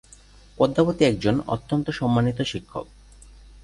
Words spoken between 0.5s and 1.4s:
পদ্মাবতী একজন